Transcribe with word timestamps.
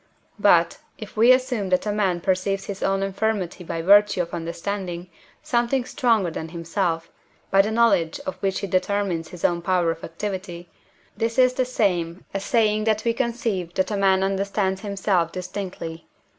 But, 0.39 0.79
if 0.97 1.15
we 1.15 1.31
assume 1.31 1.69
that 1.69 1.85
a 1.85 1.91
man 1.91 2.21
perceives 2.21 2.65
his 2.65 2.81
own 2.81 3.03
infirmity 3.03 3.63
by 3.63 3.83
virtue 3.83 4.23
of 4.23 4.33
understanding 4.33 5.11
something 5.43 5.85
stronger 5.85 6.31
than 6.31 6.49
himself, 6.49 7.11
by 7.51 7.61
the 7.61 7.69
knowledge 7.69 8.19
of 8.21 8.33
which 8.37 8.61
he 8.61 8.65
determines 8.65 9.27
his 9.27 9.45
own 9.45 9.61
power 9.61 9.91
of 9.91 10.03
activity, 10.03 10.69
this 11.15 11.37
is 11.37 11.53
the 11.53 11.65
same 11.65 12.25
as 12.33 12.43
saying 12.43 12.85
that 12.85 13.03
we 13.05 13.13
conceive 13.13 13.75
that 13.75 13.91
a 13.91 13.95
man 13.95 14.23
understands 14.23 14.81
himself 14.81 15.31
distinctly 15.31 15.93
(IV. 15.93 15.99